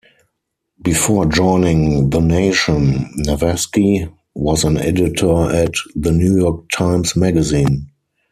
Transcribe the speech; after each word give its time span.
Before 0.81 1.27
joining 1.27 2.09
"The 2.09 2.21
Nation," 2.21 3.13
Navasky 3.19 4.11
was 4.33 4.63
an 4.63 4.77
editor 4.79 5.51
at 5.51 5.73
"The 5.95 6.11
New 6.11 6.37
York 6.39 6.65
Times 6.73 7.15
Magazine. 7.15 7.91